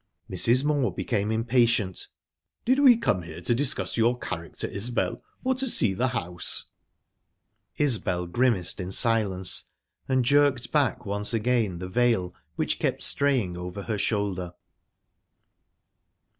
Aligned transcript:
Mrs. 0.27 0.63
Moor 0.65 0.91
became 0.91 1.31
impatient. 1.31 2.07
"Did 2.65 2.79
we 2.79 2.97
come 2.97 3.21
here 3.21 3.39
to 3.41 3.53
discuss 3.53 3.97
your 3.97 4.17
character, 4.17 4.67
Isbel, 4.67 5.21
or 5.43 5.53
to 5.53 5.67
see 5.67 5.93
the 5.93 6.07
house?" 6.07 6.71
Isbel 7.77 8.25
grimaced 8.25 8.79
in 8.79 8.91
silence, 8.91 9.65
and 10.09 10.25
jerked 10.25 10.71
back 10.71 11.05
once 11.05 11.35
again 11.35 11.77
the 11.77 11.87
veil 11.87 12.33
which 12.55 12.79
kept 12.79 13.03
straying 13.03 13.55
over 13.55 13.83
her 13.83 13.99
shoulder. 13.99 14.53